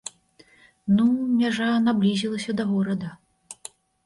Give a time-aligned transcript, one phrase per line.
[0.95, 1.05] Ну,
[1.41, 3.13] мяжа наблізілася да горада.